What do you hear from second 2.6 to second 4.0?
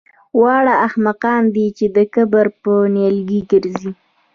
په نیلي ګرځي